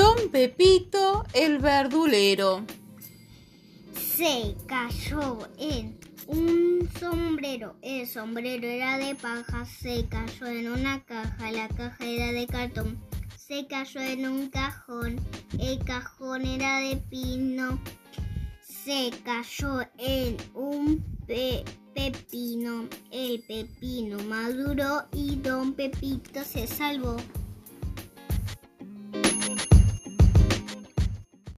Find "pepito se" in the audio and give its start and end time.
25.74-26.66